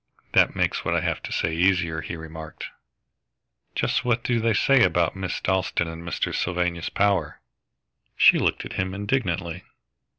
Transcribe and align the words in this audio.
"That 0.33 0.55
makes 0.55 0.83
what 0.83 0.95
I 0.95 1.01
have 1.01 1.21
to 1.21 1.31
say 1.31 1.53
easier," 1.53 2.01
he 2.01 2.15
remarked. 2.15 2.65
"Just 3.75 4.03
what 4.03 4.23
do 4.23 4.39
they 4.39 4.55
say 4.55 4.81
about 4.81 5.15
Miss 5.15 5.39
Dalstan 5.39 5.87
and 5.87 6.01
Mr. 6.01 6.33
Sylvanus 6.33 6.89
Power?" 6.89 7.39
She 8.17 8.39
looked 8.39 8.65
at 8.65 8.73
him 8.73 8.95
indignantly. 8.95 9.63